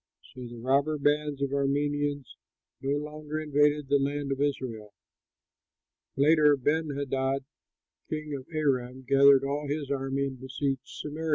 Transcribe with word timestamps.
So 0.33 0.47
the 0.47 0.57
robber 0.57 0.97
bands 0.97 1.43
of 1.43 1.51
Arameans 1.51 2.25
no 2.81 2.97
longer 2.97 3.39
invaded 3.39 3.87
the 3.87 3.99
land 3.99 4.31
of 4.31 4.41
Israel. 4.41 4.95
Later, 6.17 6.57
Benhadad, 6.57 7.43
king 8.09 8.33
of 8.33 8.47
Aram, 8.51 9.03
gathered 9.07 9.43
all 9.43 9.67
his 9.67 9.91
army 9.91 10.25
and 10.25 10.39
besieged 10.41 10.87
Samaria. 10.87 11.29